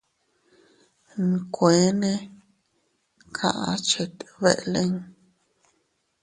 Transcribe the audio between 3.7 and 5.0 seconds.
chet beʼe lin.